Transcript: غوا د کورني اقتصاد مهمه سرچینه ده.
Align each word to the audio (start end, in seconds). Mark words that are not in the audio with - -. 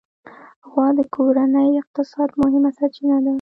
غوا 0.71 0.87
د 0.97 0.99
کورني 1.15 1.67
اقتصاد 1.81 2.29
مهمه 2.41 2.69
سرچینه 2.77 3.17
ده. 3.25 3.29